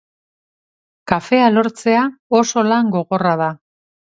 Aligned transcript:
Kafea 1.11 1.49
lortzea 1.57 2.07
oso 2.39 2.65
lan 2.71 2.91
gogorra 2.97 3.37
da. 3.45 3.53